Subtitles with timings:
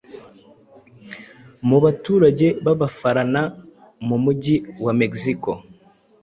[1.67, 3.41] mu baturage bAbafarana
[4.07, 5.51] mu Mujyi wa Mexico